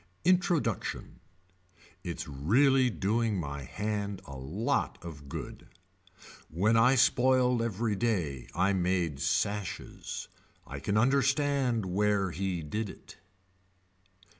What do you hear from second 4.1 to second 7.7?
a lot of good. When I spoiled